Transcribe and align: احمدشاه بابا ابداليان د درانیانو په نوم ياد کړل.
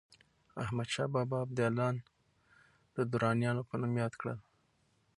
احمدشاه 0.63 1.07
بابا 1.15 1.37
ابداليان 1.45 1.95
د 2.95 2.97
درانیانو 3.11 3.67
په 3.69 3.75
نوم 3.81 3.93
ياد 4.01 4.13
کړل. 4.21 4.39